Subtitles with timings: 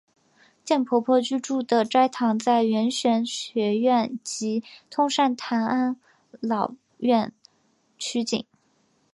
[0.65, 5.95] 贱婆婆居住的斋堂在圆玄学院及通善坛安
[6.41, 7.31] 老院
[7.99, 8.43] 取景。